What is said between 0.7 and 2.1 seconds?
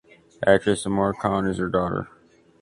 Amar Khan is her daughter.